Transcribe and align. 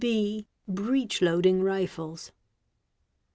Breech 0.67 1.21
loading 1.21 1.61
rifles. 1.61 2.31